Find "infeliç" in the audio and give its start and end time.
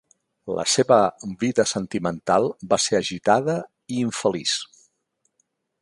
4.07-4.57